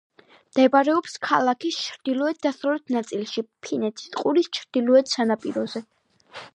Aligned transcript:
მდებარეობს 0.53 1.17
ქალაქის 1.27 1.77
ჩრდილო-დასავლეთ 1.89 2.97
ნაწილში, 2.97 3.47
ფინეთის 3.69 4.11
ყურის 4.25 4.53
ჩრდილოეთ 4.61 5.17
სანაპიროზე. 5.17 5.89